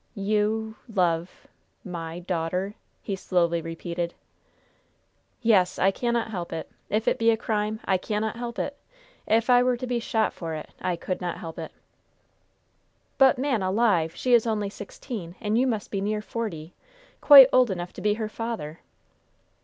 "You 0.15 0.77
love 0.91 1.45
my 1.85 2.17
daughter!" 2.17 2.73
he 3.03 3.15
slowly 3.15 3.61
repeated. 3.61 4.15
"Yes! 5.43 5.77
I 5.77 5.91
cannot 5.91 6.31
help 6.31 6.51
it. 6.51 6.71
If 6.89 7.07
it 7.07 7.19
be 7.19 7.29
a 7.29 7.37
crime, 7.37 7.79
I 7.85 7.97
cannot 7.99 8.35
help 8.35 8.57
it! 8.57 8.79
If 9.27 9.47
I 9.47 9.61
were 9.61 9.77
to 9.77 9.85
be 9.85 9.99
shot 9.99 10.33
for 10.33 10.55
it, 10.55 10.71
I 10.81 10.95
could 10.95 11.21
not 11.21 11.37
help 11.37 11.59
it!" 11.59 11.71
"But, 13.19 13.37
man 13.37 13.61
alive! 13.61 14.15
she 14.15 14.33
is 14.33 14.47
only 14.47 14.71
sixteen, 14.71 15.35
and 15.39 15.55
you 15.55 15.67
must 15.67 15.91
be 15.91 16.01
near 16.01 16.23
forty! 16.23 16.73
Quite 17.21 17.47
old 17.53 17.69
enough 17.69 17.93
to 17.93 18.01
be 18.01 18.15
her 18.15 18.27
father!" 18.27 18.79